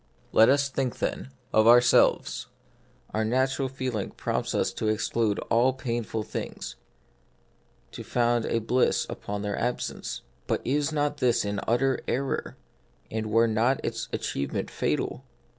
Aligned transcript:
Let 0.31 0.49
us 0.49 0.67
think, 0.67 0.97
then, 0.97 1.29
of 1.53 1.67
ourselves: 1.67 2.47
our 3.11 3.23
natural 3.23 3.69
feeling 3.69 4.09
prompts 4.09 4.55
us 4.55 4.73
to 4.73 4.87
exclude 4.87 5.37
all 5.51 5.73
painful 5.73 6.23
things; 6.23 6.75
to 7.91 8.03
found 8.03 8.45
a 8.47 8.57
bliss 8.57 9.05
upon 9.11 9.43
their 9.43 9.59
absence. 9.59 10.23
But 10.47 10.65
is 10.65 10.91
not 10.91 11.17
this 11.17 11.45
an 11.45 11.59
utter 11.67 11.99
error, 12.07 12.57
and 13.11 13.27
were 13.29 13.47
not 13.47 13.79
its 13.85 14.09
achievement 14.11 14.71
fatal 14.71 15.23